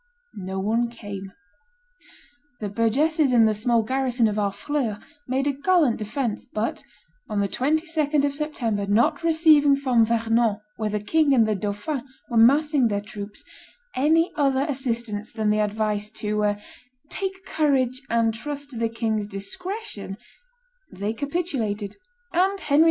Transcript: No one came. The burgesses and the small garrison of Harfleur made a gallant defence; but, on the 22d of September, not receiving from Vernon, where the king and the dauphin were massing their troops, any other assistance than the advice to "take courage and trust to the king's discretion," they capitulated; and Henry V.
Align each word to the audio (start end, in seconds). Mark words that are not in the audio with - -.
No 0.33 0.59
one 0.59 0.89
came. 0.89 1.31
The 2.59 2.69
burgesses 2.69 3.31
and 3.31 3.47
the 3.47 3.53
small 3.53 3.83
garrison 3.83 4.27
of 4.27 4.37
Harfleur 4.37 4.99
made 5.27 5.45
a 5.45 5.51
gallant 5.51 5.97
defence; 5.97 6.47
but, 6.51 6.83
on 7.29 7.39
the 7.39 7.47
22d 7.47 8.25
of 8.25 8.33
September, 8.33 8.87
not 8.87 9.21
receiving 9.21 9.75
from 9.75 10.03
Vernon, 10.03 10.59
where 10.77 10.89
the 10.89 10.99
king 10.99 11.35
and 11.35 11.47
the 11.47 11.53
dauphin 11.53 12.01
were 12.31 12.37
massing 12.37 12.87
their 12.87 12.99
troops, 12.99 13.43
any 13.95 14.31
other 14.35 14.65
assistance 14.67 15.31
than 15.31 15.51
the 15.51 15.59
advice 15.59 16.09
to 16.13 16.55
"take 17.09 17.45
courage 17.45 18.01
and 18.09 18.33
trust 18.33 18.71
to 18.71 18.79
the 18.79 18.89
king's 18.89 19.27
discretion," 19.27 20.17
they 20.91 21.13
capitulated; 21.13 21.95
and 22.33 22.59
Henry 22.59 22.79
V. 22.79 22.79